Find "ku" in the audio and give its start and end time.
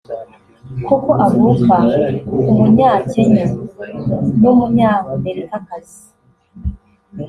2.27-2.37